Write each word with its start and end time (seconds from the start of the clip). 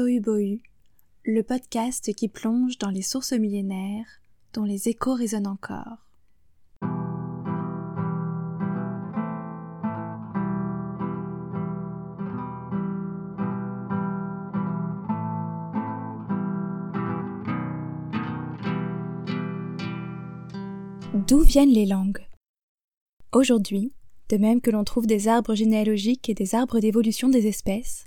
Le 0.00 1.42
podcast 1.42 2.14
qui 2.14 2.28
plonge 2.28 2.78
dans 2.78 2.90
les 2.90 3.02
sources 3.02 3.32
millénaires 3.32 4.06
dont 4.54 4.62
les 4.62 4.88
échos 4.88 5.14
résonnent 5.14 5.48
encore. 5.48 6.06
D'où 21.26 21.40
viennent 21.40 21.68
les 21.70 21.86
langues? 21.86 22.24
Aujourd'hui, 23.32 23.92
de 24.28 24.36
même 24.36 24.60
que 24.60 24.70
l'on 24.70 24.84
trouve 24.84 25.08
des 25.08 25.26
arbres 25.26 25.56
généalogiques 25.56 26.28
et 26.28 26.34
des 26.34 26.54
arbres 26.54 26.78
d'évolution 26.78 27.28
des 27.28 27.48
espèces, 27.48 28.04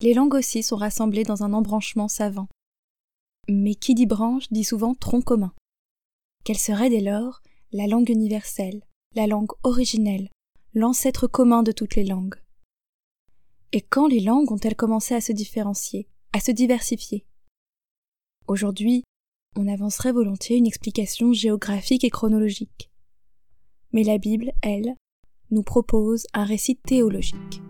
les 0.00 0.14
langues 0.14 0.34
aussi 0.34 0.62
sont 0.62 0.76
rassemblées 0.76 1.24
dans 1.24 1.42
un 1.42 1.52
embranchement 1.52 2.08
savant. 2.08 2.48
Mais 3.48 3.74
qui 3.74 3.94
dit 3.94 4.06
branche 4.06 4.50
dit 4.50 4.64
souvent 4.64 4.94
tronc 4.94 5.22
commun. 5.22 5.52
Quelle 6.44 6.58
serait 6.58 6.90
dès 6.90 7.00
lors 7.00 7.42
la 7.72 7.86
langue 7.86 8.10
universelle, 8.10 8.82
la 9.14 9.26
langue 9.26 9.52
originelle, 9.62 10.30
l'ancêtre 10.74 11.26
commun 11.26 11.62
de 11.62 11.72
toutes 11.72 11.96
les 11.96 12.04
langues 12.04 12.36
Et 13.72 13.80
quand 13.80 14.06
les 14.06 14.20
langues 14.20 14.50
ont-elles 14.50 14.76
commencé 14.76 15.14
à 15.14 15.20
se 15.20 15.32
différencier, 15.32 16.08
à 16.32 16.40
se 16.40 16.50
diversifier? 16.50 17.26
Aujourd'hui, 18.46 19.04
on 19.56 19.68
avancerait 19.68 20.12
volontiers 20.12 20.56
une 20.56 20.66
explication 20.66 21.32
géographique 21.32 22.04
et 22.04 22.10
chronologique. 22.10 22.90
Mais 23.92 24.04
la 24.04 24.18
Bible, 24.18 24.52
elle, 24.62 24.94
nous 25.50 25.62
propose 25.62 26.26
un 26.32 26.44
récit 26.44 26.76
théologique. 26.76 27.60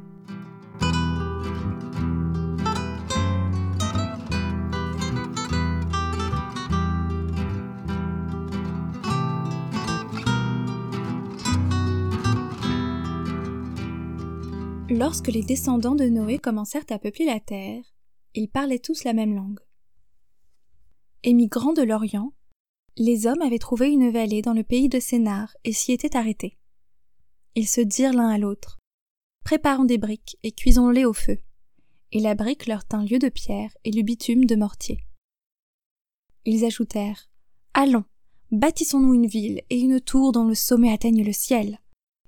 Lorsque 14.91 15.29
les 15.29 15.43
descendants 15.43 15.95
de 15.95 16.07
Noé 16.07 16.41
commencèrent 16.41 16.85
à 16.91 16.99
peupler 16.99 17.25
la 17.25 17.39
terre, 17.39 17.85
ils 18.35 18.49
parlaient 18.49 18.81
tous 18.81 19.05
la 19.05 19.13
même 19.13 19.37
langue. 19.37 19.61
Émigrants 21.23 21.73
de 21.73 21.83
l'Orient, 21.83 22.33
les 22.97 23.29
hommes 23.29 23.41
avaient 23.41 23.61
trouvé 23.61 23.93
une 23.93 24.11
vallée 24.11 24.43
dans 24.43 24.53
le 24.53 24.65
pays 24.65 24.89
de 24.89 24.99
Sénar 24.99 25.57
et 25.63 25.73
s'y 25.73 25.93
étaient 25.93 26.17
arrêtés. 26.17 26.59
Ils 27.55 27.69
se 27.69 27.81
dirent 27.81 28.13
l'un 28.13 28.31
à 28.31 28.39
l'autre 28.39 28.81
Préparons 29.45 29.85
des 29.85 29.97
briques 29.97 30.37
et 30.43 30.51
cuisons-les 30.51 31.05
au 31.05 31.13
feu. 31.13 31.39
Et 32.11 32.19
la 32.19 32.35
brique 32.35 32.67
leur 32.67 32.85
tint 32.85 33.05
lieu 33.05 33.21
de 33.21 33.29
pierre 33.29 33.71
et 33.85 33.93
le 33.93 34.03
bitume 34.03 34.45
de 34.45 34.57
mortier. 34.57 34.99
Ils 36.45 36.65
ajoutèrent 36.65 37.31
Allons, 37.75 38.05
bâtissons-nous 38.51 39.15
une 39.15 39.27
ville 39.27 39.63
et 39.71 39.79
une 39.79 40.01
tour 40.01 40.33
dont 40.33 40.47
le 40.47 40.57
sommet 40.57 40.93
atteigne 40.93 41.25
le 41.25 41.33
ciel, 41.33 41.79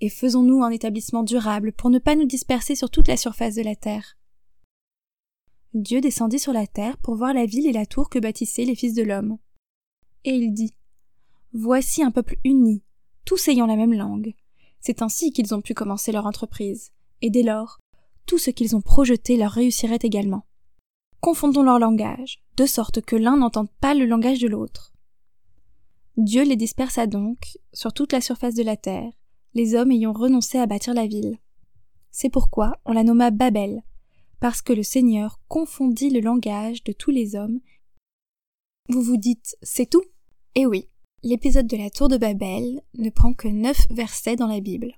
et 0.03 0.09
faisons-nous 0.09 0.65
un 0.65 0.71
établissement 0.71 1.23
durable 1.23 1.73
pour 1.73 1.89
ne 1.89 2.01
pas 2.01 2.17
nous 2.17 2.27
disperser 2.27 2.75
sur 2.75 2.91
toute 2.91 3.07
la 3.07 3.17
surface 3.17 3.55
de 3.55 3.63
la 3.63 3.77
terre. 3.77 4.19
Dieu 5.75 6.01
descendit 6.01 6.41
sur 6.41 6.53
la 6.53 6.67
terre 6.67 6.99
pour 6.99 7.15
voir 7.15 7.33
la 7.33 7.47
ville 7.47 7.69
et 7.69 7.73
la 7.73 7.87
tour 7.87 8.11
que 8.11 8.19
bâtissaient 8.19 8.65
les 8.65 8.75
fils 8.75 8.95
de 8.95 9.05
l'homme. 9.05 9.39
Et 10.25 10.35
il 10.35 10.53
dit 10.53 10.75
Voici 11.53 12.03
un 12.03 12.11
peuple 12.11 12.37
uni, 12.45 12.83
tous 13.25 13.47
ayant 13.47 13.67
la 13.67 13.77
même 13.77 13.95
langue. 13.95 14.35
C'est 14.81 15.03
ainsi 15.03 15.33
qu'ils 15.33 15.55
ont 15.55 15.61
pu 15.61 15.73
commencer 15.73 16.11
leur 16.11 16.27
entreprise, 16.27 16.91
et 17.21 17.31
dès 17.31 17.45
lors, 17.45 17.79
tout 18.27 18.39
ce 18.39 18.51
qu'ils 18.51 18.75
ont 18.75 18.81
projeté 18.81 19.37
leur 19.37 19.53
réussirait 19.53 20.01
également. 20.03 20.47
Confondons 21.21 21.63
leur 21.63 21.79
langage, 21.79 22.43
de 22.57 22.67
sorte 22.67 23.03
que 23.03 23.15
l'un 23.15 23.37
n'entende 23.37 23.71
pas 23.81 23.95
le 23.95 24.07
langage 24.07 24.41
de 24.41 24.49
l'autre. 24.49 24.93
Dieu 26.17 26.43
les 26.43 26.57
dispersa 26.57 27.07
donc 27.07 27.57
sur 27.73 27.93
toute 27.93 28.13
la 28.13 28.21
surface 28.21 28.57
de 28.57 28.65
la 28.65 28.77
terre, 28.77 29.13
les 29.55 29.75
hommes 29.75 29.93
ayant 29.93 30.13
renoncé 30.13 30.59
à 30.59 30.67
bâtir 30.67 30.95
la 30.95 31.07
ville. 31.07 31.39
C'est 32.11 32.31
pourquoi 32.31 32.79
on 32.85 32.93
la 32.93 33.05
nomma 33.05 33.31
Babel, 33.31 33.83
parce 34.41 34.63
que 34.63 34.73
le 34.73 34.83
Seigneur 34.83 35.41
confondit 35.49 36.11
le 36.11 36.21
langage 36.21 36.85
de 36.85 36.93
tous 36.93 37.11
les 37.11 37.37
hommes. 37.37 37.61
Vous 38.89 39.03
vous 39.03 39.17
dites, 39.17 39.57
c'est 39.63 39.89
tout? 39.89 40.05
Eh 40.55 40.67
oui, 40.67 40.89
L'épisode 41.25 41.69
de 41.69 41.77
la 41.77 41.89
tour 41.89 42.09
de 42.09 42.17
Babel 42.17 42.81
ne 42.99 43.09
prend 43.09 43.33
que 43.33 43.47
9 43.47 43.87
versets 43.91 44.35
dans 44.35 44.49
la 44.49 44.59
Bible. 44.59 44.95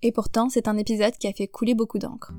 Et 0.00 0.10
pourtant, 0.10 0.48
c'est 0.48 0.68
un 0.68 0.78
épisode 0.78 1.18
qui 1.18 1.26
a 1.26 1.34
fait 1.34 1.48
couler 1.48 1.74
beaucoup 1.74 1.98
d'encre. 1.98 2.32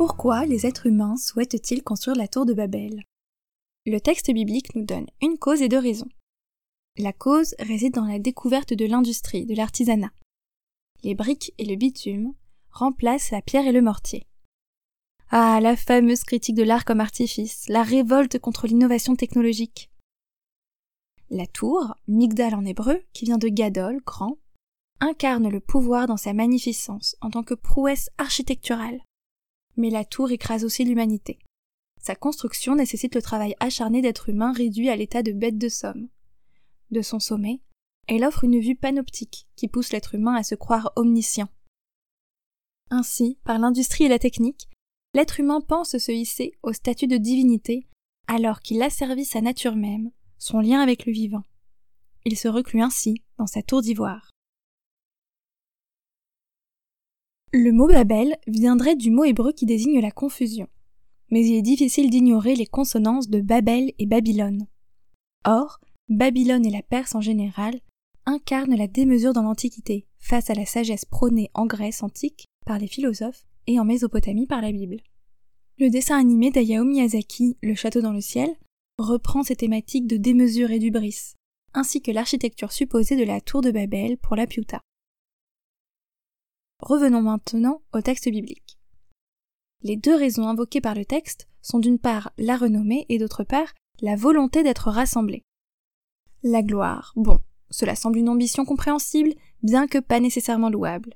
Pourquoi 0.00 0.46
les 0.46 0.64
êtres 0.64 0.86
humains 0.86 1.18
souhaitent-ils 1.18 1.82
construire 1.82 2.16
la 2.16 2.26
tour 2.26 2.46
de 2.46 2.54
Babel? 2.54 3.04
Le 3.84 4.00
texte 4.00 4.32
biblique 4.32 4.74
nous 4.74 4.86
donne 4.86 5.04
une 5.20 5.36
cause 5.36 5.60
et 5.60 5.68
deux 5.68 5.78
raisons. 5.78 6.08
La 6.96 7.12
cause 7.12 7.54
réside 7.58 7.92
dans 7.92 8.06
la 8.06 8.18
découverte 8.18 8.72
de 8.72 8.86
l'industrie, 8.86 9.44
de 9.44 9.54
l'artisanat. 9.54 10.10
Les 11.02 11.14
briques 11.14 11.52
et 11.58 11.66
le 11.66 11.76
bitume 11.76 12.32
remplacent 12.70 13.30
la 13.30 13.42
pierre 13.42 13.66
et 13.66 13.72
le 13.72 13.82
mortier. 13.82 14.26
Ah, 15.28 15.60
la 15.60 15.76
fameuse 15.76 16.24
critique 16.24 16.56
de 16.56 16.62
l'art 16.62 16.86
comme 16.86 17.00
artifice, 17.00 17.68
la 17.68 17.82
révolte 17.82 18.38
contre 18.38 18.68
l'innovation 18.68 19.16
technologique. 19.16 19.90
La 21.28 21.46
tour, 21.46 21.94
Migdal 22.08 22.54
en 22.54 22.64
hébreu, 22.64 23.02
qui 23.12 23.26
vient 23.26 23.36
de 23.36 23.48
Gadol, 23.48 24.00
grand, 24.06 24.38
incarne 24.98 25.50
le 25.50 25.60
pouvoir 25.60 26.06
dans 26.06 26.16
sa 26.16 26.32
magnificence 26.32 27.16
en 27.20 27.28
tant 27.28 27.42
que 27.42 27.52
prouesse 27.52 28.08
architecturale. 28.16 29.02
Mais 29.76 29.90
la 29.90 30.04
tour 30.04 30.30
écrase 30.30 30.64
aussi 30.64 30.84
l'humanité. 30.84 31.38
Sa 32.00 32.14
construction 32.14 32.74
nécessite 32.74 33.14
le 33.14 33.22
travail 33.22 33.54
acharné 33.60 34.02
d'êtres 34.02 34.30
humains 34.30 34.52
réduits 34.52 34.88
à 34.88 34.96
l'état 34.96 35.22
de 35.22 35.32
bêtes 35.32 35.58
de 35.58 35.68
somme 35.68 36.08
de 36.90 37.02
son 37.02 37.20
sommet, 37.20 37.60
elle 38.08 38.24
offre 38.24 38.44
une 38.44 38.60
vue 38.60 38.76
panoptique 38.76 39.46
qui 39.56 39.68
pousse 39.68 39.92
l'être 39.92 40.14
humain 40.14 40.34
à 40.34 40.42
se 40.42 40.54
croire 40.54 40.92
omniscient. 40.96 41.48
Ainsi, 42.90 43.38
par 43.44 43.58
l'industrie 43.58 44.04
et 44.04 44.08
la 44.08 44.18
technique, 44.18 44.68
l'être 45.14 45.38
humain 45.38 45.60
pense 45.60 45.96
se 45.96 46.12
hisser 46.12 46.52
au 46.62 46.72
statut 46.72 47.06
de 47.06 47.16
divinité 47.16 47.86
alors 48.26 48.60
qu'il 48.60 48.82
asservit 48.82 49.24
sa 49.24 49.40
nature 49.40 49.76
même, 49.76 50.10
son 50.38 50.60
lien 50.60 50.80
avec 50.80 51.06
le 51.06 51.12
vivant. 51.12 51.42
Il 52.24 52.36
se 52.36 52.48
reclut 52.48 52.82
ainsi 52.82 53.22
dans 53.38 53.46
sa 53.46 53.62
tour 53.62 53.82
d'ivoire. 53.82 54.29
Le 57.52 57.72
mot 57.72 57.88
Babel 57.88 58.36
viendrait 58.46 58.94
du 58.94 59.10
mot 59.10 59.24
hébreu 59.24 59.52
qui 59.52 59.66
désigne 59.66 60.00
la 60.00 60.12
confusion, 60.12 60.68
mais 61.32 61.44
il 61.44 61.56
est 61.56 61.62
difficile 61.62 62.08
d'ignorer 62.08 62.54
les 62.54 62.66
consonances 62.66 63.28
de 63.28 63.40
Babel 63.40 63.90
et 63.98 64.06
Babylone. 64.06 64.68
Or, 65.44 65.80
Babylone 66.08 66.64
et 66.64 66.70
la 66.70 66.82
Perse 66.82 67.16
en 67.16 67.20
général 67.20 67.80
incarnent 68.24 68.76
la 68.76 68.86
démesure 68.86 69.32
dans 69.32 69.42
l'Antiquité 69.42 70.06
face 70.20 70.48
à 70.48 70.54
la 70.54 70.64
sagesse 70.64 71.04
prônée 71.04 71.50
en 71.54 71.66
Grèce 71.66 72.04
antique 72.04 72.44
par 72.66 72.78
les 72.78 72.86
philosophes 72.86 73.44
et 73.66 73.80
en 73.80 73.84
Mésopotamie 73.84 74.46
par 74.46 74.62
la 74.62 74.70
Bible. 74.70 74.98
Le 75.80 75.90
dessin 75.90 76.20
animé 76.20 76.52
d'Ayao 76.52 76.84
Miyazaki, 76.84 77.56
Le 77.64 77.74
château 77.74 78.00
dans 78.00 78.12
le 78.12 78.20
ciel, 78.20 78.54
reprend 78.96 79.42
ces 79.42 79.56
thématiques 79.56 80.06
de 80.06 80.18
démesure 80.18 80.70
et 80.70 80.78
d'ubris, 80.78 81.32
ainsi 81.74 82.00
que 82.00 82.12
l'architecture 82.12 82.70
supposée 82.70 83.16
de 83.16 83.24
la 83.24 83.40
tour 83.40 83.60
de 83.60 83.72
Babel 83.72 84.18
pour 84.18 84.36
la 84.36 84.46
Piuta. 84.46 84.80
Revenons 86.82 87.20
maintenant 87.20 87.82
au 87.92 88.00
texte 88.00 88.28
biblique. 88.28 88.78
Les 89.82 89.96
deux 89.96 90.14
raisons 90.14 90.48
invoquées 90.48 90.80
par 90.80 90.94
le 90.94 91.04
texte 91.04 91.46
sont 91.62 91.78
d'une 91.78 91.98
part 91.98 92.32
la 92.38 92.56
renommée 92.56 93.06
et 93.08 93.18
d'autre 93.18 93.44
part 93.44 93.74
la 94.00 94.16
volonté 94.16 94.62
d'être 94.62 94.90
rassemblés. 94.90 95.44
La 96.42 96.62
gloire. 96.62 97.12
Bon, 97.16 97.38
cela 97.70 97.94
semble 97.94 98.18
une 98.18 98.30
ambition 98.30 98.64
compréhensible, 98.64 99.34
bien 99.62 99.86
que 99.86 99.98
pas 99.98 100.20
nécessairement 100.20 100.70
louable. 100.70 101.14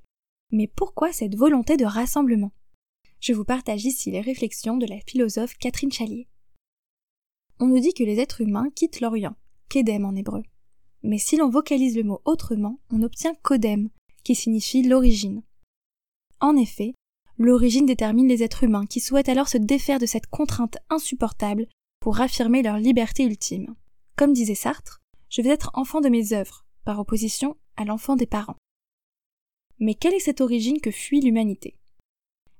Mais 0.52 0.66
pourquoi 0.66 1.12
cette 1.12 1.34
volonté 1.34 1.76
de 1.78 1.86
rassemblement? 1.86 2.52
Je 3.20 3.32
vous 3.32 3.44
partage 3.44 3.86
ici 3.86 4.10
les 4.10 4.20
réflexions 4.20 4.76
de 4.76 4.86
la 4.86 5.00
philosophe 5.06 5.56
Catherine 5.56 5.92
Chalier. 5.92 6.28
On 7.58 7.66
nous 7.66 7.80
dit 7.80 7.94
que 7.94 8.04
les 8.04 8.20
êtres 8.20 8.42
humains 8.42 8.68
quittent 8.74 9.00
l'Orient, 9.00 9.36
Kedem 9.70 10.04
en 10.04 10.14
hébreu. 10.14 10.42
Mais 11.02 11.18
si 11.18 11.38
l'on 11.38 11.48
vocalise 11.48 11.96
le 11.96 12.02
mot 12.02 12.20
autrement, 12.26 12.80
on 12.90 13.02
obtient 13.02 13.34
Kodem, 13.42 13.88
qui 14.24 14.34
signifie 14.34 14.82
l'origine. 14.82 15.42
En 16.40 16.56
effet, 16.56 16.94
l'origine 17.38 17.86
détermine 17.86 18.28
les 18.28 18.42
êtres 18.42 18.64
humains 18.64 18.86
qui 18.86 19.00
souhaitent 19.00 19.28
alors 19.28 19.48
se 19.48 19.58
défaire 19.58 19.98
de 19.98 20.06
cette 20.06 20.26
contrainte 20.26 20.78
insupportable 20.90 21.66
pour 22.00 22.20
affirmer 22.20 22.62
leur 22.62 22.78
liberté 22.78 23.24
ultime. 23.24 23.74
Comme 24.16 24.32
disait 24.32 24.54
Sartre, 24.54 25.00
je 25.30 25.42
vais 25.42 25.50
être 25.50 25.70
enfant 25.74 26.00
de 26.00 26.08
mes 26.08 26.32
œuvres, 26.32 26.64
par 26.84 27.00
opposition 27.00 27.56
à 27.76 27.84
l'enfant 27.84 28.14
des 28.14 28.26
parents. 28.26 28.56
Mais 29.80 29.94
quelle 29.94 30.14
est 30.14 30.20
cette 30.20 30.40
origine 30.40 30.80
que 30.80 30.90
fuit 30.90 31.20
l'humanité? 31.20 31.76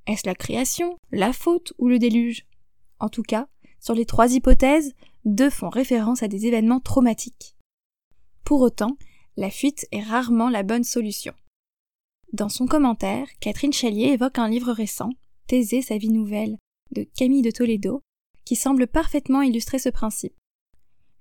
Est-ce 0.07 0.27
la 0.27 0.35
création, 0.35 0.99
la 1.13 1.33
faute 1.33 1.73
ou 1.79 1.89
le 1.89 1.99
déluge? 1.99 2.47
En 2.99 3.09
tout 3.09 3.23
cas, 3.23 3.49
sur 3.81 3.95
les 3.95 4.07
trois 4.07 4.33
hypothèses, 4.35 4.95
deux 5.25 5.51
font 5.51 5.69
référence 5.69 6.23
à 6.23 6.29
des 6.29 6.47
événements 6.47 6.81
traumatiques. 6.81 7.57
Pour 8.45 8.61
autant, 8.61 8.97
la 9.37 9.51
fuite 9.51 9.87
est 9.93 10.03
rarement 10.03 10.49
la 10.49 10.63
bonne 10.63 10.85
solution. 10.85 11.35
Dans 12.35 12.49
son 12.49 12.67
commentaire, 12.67 13.29
Catherine 13.39 13.73
Chalier 13.73 14.07
évoque 14.07 14.41
un 14.41 14.49
livre 14.49 14.73
récent, 14.73 15.11
Thésée, 15.47 15.83
sa 15.83 15.99
vie 15.99 16.11
nouvelle, 16.11 16.59
de 16.91 17.07
Camille 17.17 17.43
de 17.43 17.53
Toledo, 17.53 18.01
qui 18.45 18.57
semble 18.57 18.89
parfaitement 18.89 19.41
illustrer 19.41 19.79
ce 19.79 19.89
principe. 19.89 20.35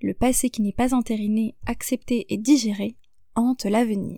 Le 0.01 0.15
passé 0.15 0.50
qui 0.50 0.63
n'est 0.63 0.74
pas 0.74 0.95
entériné, 0.95 1.54
accepté 1.68 2.25
et 2.33 2.38
digéré 2.38 2.98
hante 3.36 3.65
l'avenir. 3.65 4.18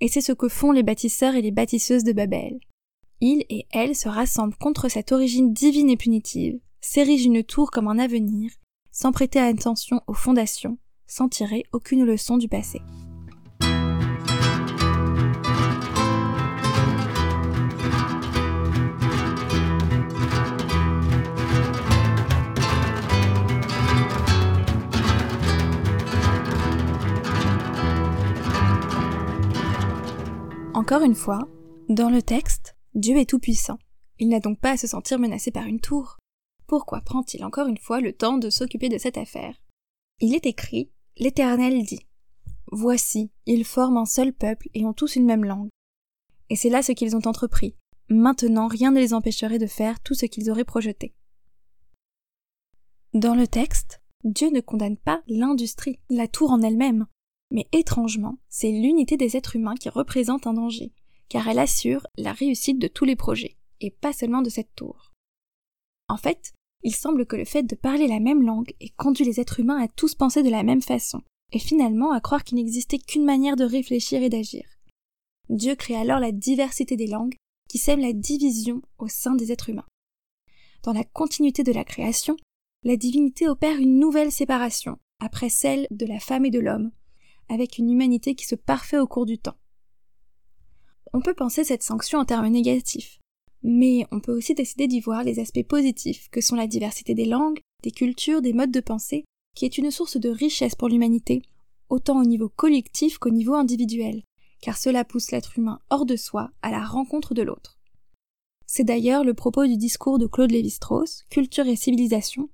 Et 0.00 0.06
c'est 0.06 0.20
ce 0.20 0.30
que 0.30 0.48
font 0.48 0.70
les 0.70 0.84
bâtisseurs 0.84 1.34
et 1.34 1.42
les 1.42 1.50
bâtisseuses 1.50 2.04
de 2.04 2.12
Babel. 2.12 2.60
Ils 3.20 3.44
et 3.48 3.66
elles 3.72 3.96
se 3.96 4.08
rassemblent 4.08 4.56
contre 4.56 4.88
cette 4.88 5.10
origine 5.10 5.52
divine 5.52 5.90
et 5.90 5.96
punitive, 5.96 6.60
s'érigent 6.80 7.26
une 7.26 7.42
tour 7.42 7.72
comme 7.72 7.88
un 7.88 7.98
avenir, 7.98 8.52
sans 8.92 9.10
prêter 9.10 9.40
attention 9.40 10.00
aux 10.06 10.14
fondations, 10.14 10.78
sans 11.08 11.28
tirer 11.28 11.64
aucune 11.72 12.04
leçon 12.04 12.38
du 12.38 12.46
passé. 12.46 12.80
Encore 30.90 31.06
une 31.06 31.14
fois, 31.14 31.46
dans 31.88 32.10
le 32.10 32.20
texte, 32.20 32.74
Dieu 32.96 33.16
est 33.16 33.28
tout-puissant. 33.28 33.78
Il 34.18 34.28
n'a 34.28 34.40
donc 34.40 34.58
pas 34.58 34.72
à 34.72 34.76
se 34.76 34.88
sentir 34.88 35.20
menacé 35.20 35.52
par 35.52 35.66
une 35.66 35.78
tour. 35.78 36.18
Pourquoi 36.66 37.00
prend-il 37.00 37.44
encore 37.44 37.68
une 37.68 37.78
fois 37.78 38.00
le 38.00 38.12
temps 38.12 38.38
de 38.38 38.50
s'occuper 38.50 38.88
de 38.88 38.98
cette 38.98 39.16
affaire? 39.16 39.54
Il 40.18 40.34
est 40.34 40.46
écrit 40.46 40.90
L'Éternel 41.16 41.84
dit 41.84 42.08
Voici, 42.72 43.30
ils 43.46 43.64
forment 43.64 43.98
un 43.98 44.04
seul 44.04 44.32
peuple 44.32 44.68
et 44.74 44.84
ont 44.84 44.92
tous 44.92 45.14
une 45.14 45.26
même 45.26 45.44
langue. 45.44 45.68
Et 46.48 46.56
c'est 46.56 46.70
là 46.70 46.82
ce 46.82 46.90
qu'ils 46.90 47.14
ont 47.14 47.24
entrepris. 47.24 47.76
Maintenant, 48.08 48.66
rien 48.66 48.90
ne 48.90 48.98
les 48.98 49.14
empêcherait 49.14 49.60
de 49.60 49.68
faire 49.68 50.00
tout 50.00 50.14
ce 50.14 50.26
qu'ils 50.26 50.50
auraient 50.50 50.64
projeté. 50.64 51.14
Dans 53.14 53.36
le 53.36 53.46
texte, 53.46 54.02
Dieu 54.24 54.50
ne 54.50 54.60
condamne 54.60 54.96
pas 54.96 55.22
l'industrie, 55.28 56.00
la 56.10 56.26
tour 56.26 56.50
en 56.50 56.62
elle-même, 56.62 57.06
mais 57.50 57.68
étrangement, 57.72 58.38
c'est 58.48 58.70
l'unité 58.70 59.16
des 59.16 59.36
êtres 59.36 59.56
humains 59.56 59.74
qui 59.74 59.88
représente 59.88 60.46
un 60.46 60.54
danger, 60.54 60.92
car 61.28 61.48
elle 61.48 61.58
assure 61.58 62.06
la 62.16 62.32
réussite 62.32 62.78
de 62.78 62.88
tous 62.88 63.04
les 63.04 63.16
projets, 63.16 63.56
et 63.80 63.90
pas 63.90 64.12
seulement 64.12 64.42
de 64.42 64.50
cette 64.50 64.74
tour. 64.74 65.12
En 66.08 66.16
fait, 66.16 66.52
il 66.82 66.94
semble 66.94 67.26
que 67.26 67.36
le 67.36 67.44
fait 67.44 67.62
de 67.62 67.74
parler 67.74 68.06
la 68.06 68.20
même 68.20 68.42
langue 68.42 68.72
ait 68.80 68.90
conduit 68.96 69.24
les 69.24 69.40
êtres 69.40 69.60
humains 69.60 69.82
à 69.82 69.88
tous 69.88 70.14
penser 70.14 70.42
de 70.42 70.50
la 70.50 70.62
même 70.62 70.82
façon, 70.82 71.22
et 71.52 71.58
finalement 71.58 72.12
à 72.12 72.20
croire 72.20 72.44
qu'il 72.44 72.56
n'existait 72.56 72.98
qu'une 72.98 73.24
manière 73.24 73.56
de 73.56 73.64
réfléchir 73.64 74.22
et 74.22 74.28
d'agir. 74.28 74.64
Dieu 75.48 75.74
crée 75.74 75.96
alors 75.96 76.20
la 76.20 76.32
diversité 76.32 76.96
des 76.96 77.06
langues 77.06 77.34
qui 77.68 77.78
sème 77.78 78.00
la 78.00 78.12
division 78.12 78.82
au 78.98 79.08
sein 79.08 79.34
des 79.34 79.52
êtres 79.52 79.68
humains. 79.68 79.86
Dans 80.82 80.92
la 80.92 81.04
continuité 81.04 81.62
de 81.62 81.72
la 81.72 81.84
création, 81.84 82.36
la 82.82 82.96
divinité 82.96 83.48
opère 83.48 83.78
une 83.78 83.98
nouvelle 83.98 84.32
séparation, 84.32 84.98
après 85.20 85.50
celle 85.50 85.86
de 85.90 86.06
la 86.06 86.18
femme 86.18 86.46
et 86.46 86.50
de 86.50 86.60
l'homme, 86.60 86.90
avec 87.50 87.78
une 87.78 87.90
humanité 87.90 88.34
qui 88.34 88.46
se 88.46 88.54
parfait 88.54 88.98
au 88.98 89.06
cours 89.06 89.26
du 89.26 89.38
temps. 89.38 89.56
On 91.12 91.20
peut 91.20 91.34
penser 91.34 91.64
cette 91.64 91.82
sanction 91.82 92.20
en 92.20 92.24
termes 92.24 92.46
négatifs, 92.46 93.18
mais 93.62 94.06
on 94.12 94.20
peut 94.20 94.34
aussi 94.34 94.54
décider 94.54 94.86
d'y 94.86 95.00
voir 95.00 95.24
les 95.24 95.40
aspects 95.40 95.66
positifs 95.66 96.28
que 96.30 96.40
sont 96.40 96.56
la 96.56 96.68
diversité 96.68 97.14
des 97.14 97.24
langues, 97.24 97.60
des 97.82 97.90
cultures, 97.90 98.40
des 98.40 98.52
modes 98.52 98.70
de 98.70 98.80
pensée, 98.80 99.24
qui 99.56 99.64
est 99.64 99.78
une 99.78 99.90
source 99.90 100.16
de 100.16 100.28
richesse 100.28 100.76
pour 100.76 100.88
l'humanité, 100.88 101.42
autant 101.88 102.20
au 102.20 102.24
niveau 102.24 102.48
collectif 102.48 103.18
qu'au 103.18 103.30
niveau 103.30 103.54
individuel, 103.54 104.22
car 104.60 104.76
cela 104.76 105.04
pousse 105.04 105.32
l'être 105.32 105.58
humain 105.58 105.80
hors 105.90 106.06
de 106.06 106.16
soi 106.16 106.50
à 106.62 106.70
la 106.70 106.84
rencontre 106.84 107.34
de 107.34 107.42
l'autre. 107.42 107.78
C'est 108.66 108.84
d'ailleurs 108.84 109.24
le 109.24 109.34
propos 109.34 109.66
du 109.66 109.76
discours 109.76 110.20
de 110.20 110.28
Claude 110.28 110.52
Lévi-Strauss, 110.52 111.24
Culture 111.28 111.66
et 111.66 111.74
civilisation, 111.74 112.48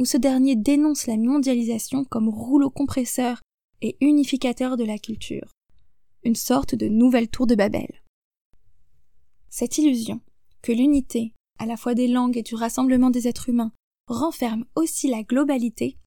où 0.00 0.04
ce 0.04 0.16
dernier 0.16 0.56
dénonce 0.56 1.06
la 1.06 1.16
mondialisation 1.16 2.04
comme 2.04 2.28
rouleau 2.28 2.70
compresseur 2.70 3.40
et 3.84 3.98
unificateur 4.00 4.78
de 4.78 4.84
la 4.84 4.98
culture, 4.98 5.52
une 6.22 6.34
sorte 6.34 6.74
de 6.74 6.88
nouvelle 6.88 7.28
tour 7.28 7.46
de 7.46 7.54
Babel. 7.54 8.02
Cette 9.50 9.76
illusion 9.76 10.22
que 10.62 10.72
l'unité, 10.72 11.34
à 11.58 11.66
la 11.66 11.76
fois 11.76 11.94
des 11.94 12.08
langues 12.08 12.38
et 12.38 12.42
du 12.42 12.54
rassemblement 12.54 13.10
des 13.10 13.28
êtres 13.28 13.50
humains, 13.50 13.72
renferme 14.08 14.64
aussi 14.74 15.08
la 15.08 15.22
globalité, 15.22 15.98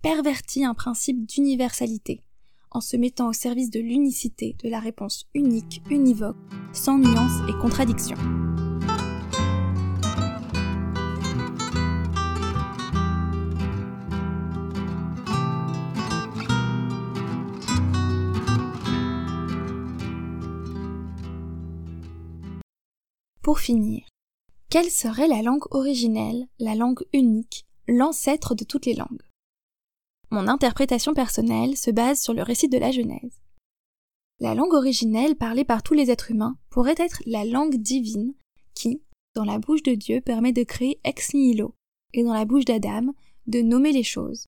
pervertit 0.00 0.64
un 0.64 0.72
principe 0.72 1.26
d'universalité, 1.26 2.22
en 2.70 2.80
se 2.80 2.96
mettant 2.96 3.28
au 3.28 3.34
service 3.34 3.70
de 3.70 3.80
l'unicité 3.80 4.56
de 4.64 4.70
la 4.70 4.80
réponse 4.80 5.26
unique, 5.34 5.82
univoque, 5.90 6.36
sans 6.72 6.96
nuance 6.96 7.42
et 7.50 7.60
contradiction. 7.60 8.16
Pour 23.46 23.60
finir, 23.60 24.02
quelle 24.70 24.90
serait 24.90 25.28
la 25.28 25.40
langue 25.40 25.62
originelle, 25.70 26.48
la 26.58 26.74
langue 26.74 27.04
unique, 27.12 27.64
l'ancêtre 27.86 28.56
de 28.56 28.64
toutes 28.64 28.86
les 28.86 28.94
langues? 28.94 29.22
Mon 30.32 30.48
interprétation 30.48 31.14
personnelle 31.14 31.76
se 31.76 31.92
base 31.92 32.20
sur 32.20 32.34
le 32.34 32.42
récit 32.42 32.68
de 32.68 32.76
la 32.76 32.90
Genèse. 32.90 33.40
La 34.40 34.56
langue 34.56 34.74
originelle 34.74 35.36
parlée 35.36 35.62
par 35.62 35.84
tous 35.84 35.94
les 35.94 36.10
êtres 36.10 36.32
humains 36.32 36.58
pourrait 36.70 36.96
être 36.98 37.22
la 37.24 37.44
langue 37.44 37.76
divine 37.76 38.34
qui, 38.74 39.00
dans 39.36 39.44
la 39.44 39.60
bouche 39.60 39.84
de 39.84 39.94
Dieu, 39.94 40.20
permet 40.20 40.52
de 40.52 40.64
créer 40.64 40.98
ex 41.04 41.32
nihilo, 41.32 41.72
et 42.14 42.24
dans 42.24 42.34
la 42.34 42.46
bouche 42.46 42.64
d'Adam, 42.64 43.14
de 43.46 43.60
nommer 43.60 43.92
les 43.92 44.02
choses. 44.02 44.46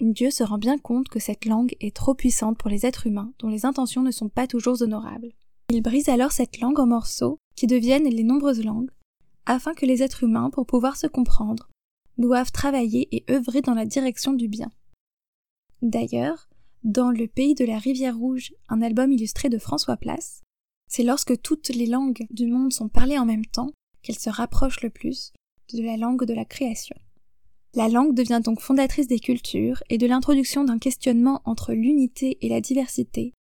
Dieu 0.00 0.30
se 0.30 0.42
rend 0.42 0.56
bien 0.56 0.78
compte 0.78 1.10
que 1.10 1.20
cette 1.20 1.44
langue 1.44 1.76
est 1.80 1.94
trop 1.94 2.14
puissante 2.14 2.56
pour 2.56 2.70
les 2.70 2.86
êtres 2.86 3.06
humains 3.06 3.34
dont 3.40 3.50
les 3.50 3.66
intentions 3.66 4.02
ne 4.02 4.10
sont 4.10 4.30
pas 4.30 4.46
toujours 4.46 4.80
honorables. 4.80 5.34
Il 5.70 5.82
brise 5.82 6.08
alors 6.08 6.32
cette 6.32 6.60
langue 6.60 6.78
en 6.78 6.86
morceaux 6.86 7.38
qui 7.56 7.66
deviennent 7.66 8.08
les 8.08 8.24
nombreuses 8.24 8.64
langues, 8.64 8.90
afin 9.46 9.74
que 9.74 9.86
les 9.86 10.02
êtres 10.02 10.24
humains, 10.24 10.50
pour 10.50 10.66
pouvoir 10.66 10.96
se 10.96 11.06
comprendre, 11.06 11.68
doivent 12.18 12.52
travailler 12.52 13.08
et 13.14 13.24
œuvrer 13.30 13.60
dans 13.60 13.74
la 13.74 13.86
direction 13.86 14.32
du 14.32 14.48
bien. 14.48 14.70
D'ailleurs, 15.82 16.48
dans 16.82 17.10
Le 17.10 17.26
pays 17.26 17.54
de 17.54 17.64
la 17.64 17.78
rivière 17.78 18.16
rouge, 18.16 18.52
un 18.68 18.82
album 18.82 19.10
illustré 19.10 19.48
de 19.48 19.58
François 19.58 19.96
Place, 19.96 20.42
c'est 20.86 21.02
lorsque 21.02 21.40
toutes 21.40 21.70
les 21.70 21.86
langues 21.86 22.26
du 22.30 22.46
monde 22.46 22.72
sont 22.72 22.88
parlées 22.88 23.18
en 23.18 23.24
même 23.24 23.46
temps 23.46 23.70
qu'elles 24.02 24.18
se 24.18 24.30
rapprochent 24.30 24.82
le 24.82 24.90
plus 24.90 25.32
de 25.72 25.82
la 25.82 25.96
langue 25.96 26.24
de 26.24 26.34
la 26.34 26.44
création. 26.44 26.96
La 27.74 27.88
langue 27.88 28.14
devient 28.14 28.40
donc 28.44 28.60
fondatrice 28.60 29.08
des 29.08 29.18
cultures 29.18 29.82
et 29.88 29.98
de 29.98 30.06
l'introduction 30.06 30.62
d'un 30.62 30.78
questionnement 30.78 31.40
entre 31.44 31.72
l'unité 31.72 32.38
et 32.42 32.48
la 32.48 32.60
diversité, 32.60 33.32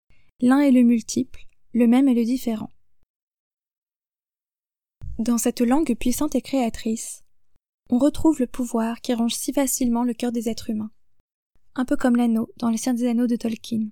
l'un 0.42 0.62
et 0.62 0.72
le 0.72 0.82
multiple, 0.82 1.46
le 1.74 1.88
même 1.88 2.08
et 2.08 2.14
le 2.14 2.24
différent. 2.24 2.70
Dans 5.18 5.40
cette 5.40 5.62
langue 5.62 5.96
puissante 5.96 6.36
et 6.36 6.42
créatrice, 6.42 7.24
on 7.90 7.98
retrouve 7.98 8.40
le 8.40 8.48
pouvoir 8.48 9.02
qui 9.02 9.14
range 9.14 9.34
si 9.34 9.52
facilement 9.54 10.04
le 10.04 10.14
cœur 10.14 10.32
des 10.32 10.50
êtres 10.50 10.70
humains, 10.70 10.92
un 11.76 11.86
peu 11.86 11.98
comme 11.98 12.16
l'anneau 12.16 12.50
dans 12.58 12.70
les 12.70 12.78
Seigneurs 12.78 13.00
des 13.00 13.08
Anneaux 13.08 13.28
de 13.28 13.36
Tolkien. 13.36 13.90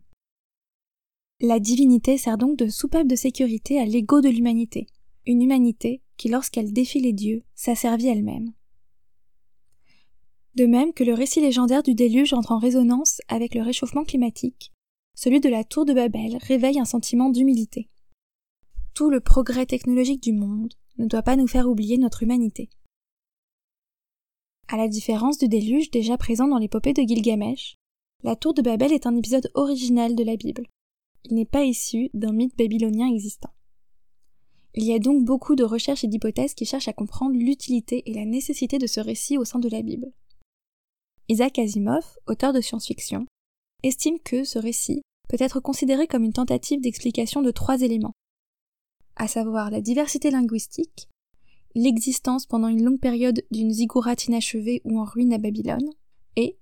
La 1.39 1.59
divinité 1.59 2.19
sert 2.19 2.38
donc 2.38 2.55
de 2.55 2.67
soupape 2.67 3.07
de 3.07 3.15
sécurité 3.15 3.79
à 3.79 3.85
l'ego 3.85 4.21
de 4.21 4.29
l'humanité, 4.29 4.85
une 5.25 5.41
humanité 5.41 6.03
qui, 6.17 6.29
lorsqu'elle 6.29 6.71
défie 6.71 7.01
les 7.01 7.13
dieux, 7.13 7.43
s'asservit 7.55 8.07
elle-même. 8.07 8.53
De 10.53 10.65
même 10.67 10.93
que 10.93 11.03
le 11.03 11.15
récit 11.15 11.41
légendaire 11.41 11.81
du 11.81 11.95
déluge 11.95 12.33
entre 12.33 12.51
en 12.51 12.59
résonance 12.59 13.21
avec 13.27 13.55
le 13.55 13.63
réchauffement 13.63 14.03
climatique, 14.03 14.71
celui 15.15 15.39
de 15.39 15.50
la 15.50 15.63
tour 15.63 15.86
de 15.86 15.94
Babel 15.94 16.38
réveille 16.41 16.80
un 16.80 16.86
sentiment 16.86 17.30
d'humilité. 17.30 17.89
Tout 18.94 19.10
le 19.10 19.20
progrès 19.20 19.65
technologique 19.65 20.24
du 20.24 20.34
monde 20.34 20.74
ne 20.98 21.06
doit 21.06 21.22
pas 21.22 21.36
nous 21.36 21.48
faire 21.48 21.68
oublier 21.68 21.98
notre 21.98 22.24
humanité. 22.24 22.70
À 24.68 24.77
la 24.77 24.88
différence 24.88 25.38
du 25.38 25.48
déluge 25.48 25.91
déjà 25.91 26.18
présent 26.18 26.48
dans 26.48 26.58
l'épopée 26.58 26.94
de 26.94 27.01
Gilgamesh, 27.01 27.75
la 28.24 28.36
tour 28.36 28.53
de 28.53 28.62
Babel 28.62 28.94
est 28.94 29.06
un 29.06 29.15
épisode 29.18 29.51
original 29.53 30.15
de 30.15 30.24
la 30.24 30.36
Bible. 30.36 30.68
Il 31.25 31.36
n'est 31.36 31.46
pas 31.46 31.63
issu 31.63 32.10
d'un 32.13 32.32
mythe 32.32 32.58
babylonien 32.58 33.08
existant. 33.08 33.53
Il 34.74 34.86
y 34.86 34.94
a 34.94 35.00
donc 35.00 35.25
beaucoup 35.25 35.56
de 35.56 35.63
recherches 35.63 36.03
et 36.03 36.08
d'hypothèses 36.08 36.53
qui 36.53 36.65
cherchent 36.65 36.88
à 36.88 36.94
comprendre 36.94 37.36
l'utilité 37.36 38.10
et 38.10 38.13
la 38.13 38.25
nécessité 38.25 38.77
de 38.77 38.88
ce 38.88 39.01
récit 39.01 39.38
au 39.38 39.44
sein 39.44 39.60
de 39.60 39.70
la 39.70 39.82
Bible. 39.82 40.12
Isaac 41.27 41.60
Asimov, 41.60 42.06
auteur 42.27 42.53
de 42.53 42.62
science-fiction, 42.62 43.25
estime 43.83 44.19
que 44.19 44.43
ce 44.43 44.59
récit 44.59 45.01
peut 45.29 45.38
être 45.39 45.59
considéré 45.59 46.07
comme 46.07 46.23
une 46.23 46.33
tentative 46.33 46.81
d'explication 46.81 47.41
de 47.41 47.51
trois 47.51 47.81
éléments, 47.81 48.13
à 49.15 49.27
savoir 49.27 49.71
la 49.71 49.81
diversité 49.81 50.31
linguistique, 50.31 51.07
l'existence 51.75 52.45
pendant 52.45 52.67
une 52.67 52.83
longue 52.83 53.00
période 53.00 53.43
d'une 53.51 53.71
ziggourate 53.71 54.25
inachevée 54.25 54.81
ou 54.83 55.00
en 55.00 55.05
ruine 55.05 55.33
à 55.33 55.38
Babylone, 55.38 55.89
et 56.35 56.57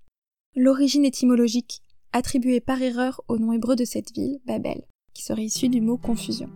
l'origine 0.55 1.05
étymologique 1.05 1.81
attribuée 2.11 2.59
par 2.59 2.81
erreur 2.81 3.21
au 3.27 3.37
nom 3.37 3.53
hébreu 3.53 3.75
de 3.75 3.85
cette 3.85 4.13
ville, 4.13 4.39
Babel, 4.45 4.83
qui 5.13 5.23
serait 5.23 5.45
issu 5.45 5.69
du 5.69 5.81
mot 5.81 5.97
confusion. 5.97 6.49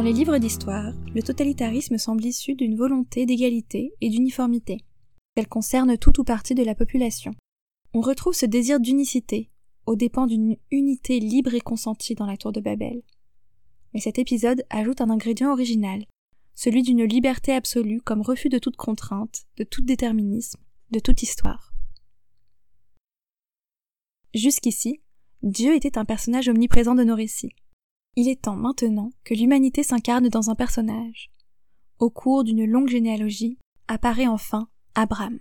Dans 0.00 0.06
les 0.06 0.14
livres 0.14 0.38
d'histoire, 0.38 0.94
le 1.14 1.22
totalitarisme 1.22 1.98
semble 1.98 2.24
issu 2.24 2.54
d'une 2.54 2.74
volonté 2.74 3.26
d'égalité 3.26 3.92
et 4.00 4.08
d'uniformité, 4.08 4.82
qu'elle 5.34 5.46
concerne 5.46 5.98
tout 5.98 6.18
ou 6.18 6.24
partie 6.24 6.54
de 6.54 6.62
la 6.62 6.74
population. 6.74 7.34
On 7.92 8.00
retrouve 8.00 8.32
ce 8.32 8.46
désir 8.46 8.80
d'unicité, 8.80 9.50
aux 9.84 9.96
dépens 9.96 10.26
d'une 10.26 10.56
unité 10.70 11.20
libre 11.20 11.52
et 11.52 11.60
consentie 11.60 12.14
dans 12.14 12.24
la 12.24 12.38
tour 12.38 12.50
de 12.50 12.62
Babel. 12.62 13.02
Mais 13.92 14.00
cet 14.00 14.18
épisode 14.18 14.64
ajoute 14.70 15.02
un 15.02 15.10
ingrédient 15.10 15.52
original, 15.52 16.06
celui 16.54 16.80
d'une 16.82 17.04
liberté 17.04 17.52
absolue 17.52 18.00
comme 18.00 18.22
refus 18.22 18.48
de 18.48 18.58
toute 18.58 18.76
contrainte, 18.76 19.44
de 19.58 19.64
tout 19.64 19.82
déterminisme, 19.82 20.62
de 20.92 21.00
toute 21.00 21.22
histoire. 21.22 21.74
Jusqu'ici, 24.32 25.02
Dieu 25.42 25.74
était 25.74 25.98
un 25.98 26.06
personnage 26.06 26.48
omniprésent 26.48 26.94
de 26.94 27.04
nos 27.04 27.16
récits. 27.16 27.52
Il 28.16 28.28
est 28.28 28.42
temps 28.42 28.56
maintenant 28.56 29.12
que 29.24 29.34
l'humanité 29.34 29.82
s'incarne 29.82 30.28
dans 30.28 30.50
un 30.50 30.54
personnage. 30.54 31.30
Au 31.98 32.10
cours 32.10 32.44
d'une 32.44 32.64
longue 32.64 32.88
généalogie, 32.88 33.58
apparaît 33.86 34.26
enfin 34.26 34.68
Abraham. 34.94 35.38